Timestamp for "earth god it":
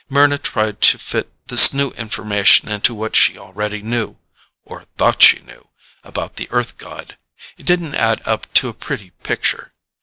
6.49-7.67